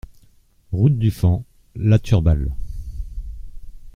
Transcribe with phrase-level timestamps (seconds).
[0.71, 1.43] Route du Fan,
[1.75, 2.49] La Turballe